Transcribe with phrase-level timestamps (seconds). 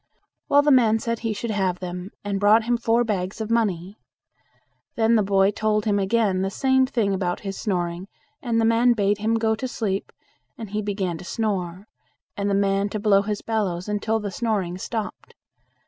[0.49, 3.99] Well, the man said he should have them, and brought him four bags of money.
[4.95, 8.07] Then the boy told him again the same thing about his snoring
[8.41, 10.11] and the man bade him go to sleep,
[10.57, 11.85] and he began to snore,
[12.35, 15.35] and the man to blow his bellows until the snoring stopped.